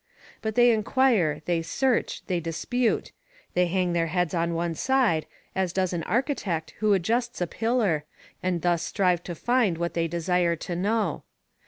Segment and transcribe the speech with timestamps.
[0.41, 3.11] But they inquire, they search, they dispute;
[3.53, 8.05] they hang their heads on one side, as does an architect who adjusts a pillar,
[8.41, 11.21] and thus strive to find what they desire to know.